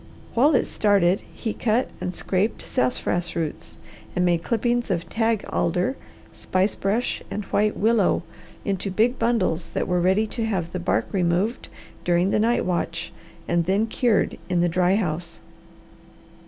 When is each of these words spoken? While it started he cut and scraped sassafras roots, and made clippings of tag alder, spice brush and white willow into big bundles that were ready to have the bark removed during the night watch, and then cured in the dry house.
While 0.33 0.55
it 0.55 0.65
started 0.65 1.21
he 1.31 1.53
cut 1.53 1.91
and 2.01 2.11
scraped 2.11 2.63
sassafras 2.63 3.35
roots, 3.35 3.77
and 4.15 4.25
made 4.25 4.41
clippings 4.41 4.89
of 4.89 5.07
tag 5.09 5.45
alder, 5.49 5.95
spice 6.33 6.73
brush 6.73 7.21
and 7.29 7.45
white 7.45 7.77
willow 7.77 8.23
into 8.65 8.89
big 8.89 9.19
bundles 9.19 9.69
that 9.69 9.87
were 9.87 10.01
ready 10.01 10.25
to 10.25 10.43
have 10.43 10.71
the 10.71 10.79
bark 10.79 11.05
removed 11.11 11.67
during 12.03 12.31
the 12.31 12.39
night 12.39 12.65
watch, 12.65 13.13
and 13.47 13.65
then 13.65 13.85
cured 13.85 14.39
in 14.49 14.61
the 14.61 14.67
dry 14.69 14.95
house. 14.95 15.39